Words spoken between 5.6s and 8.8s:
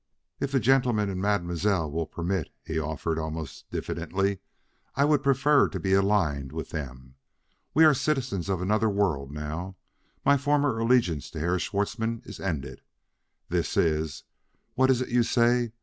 to be aligned with them. We are citizens of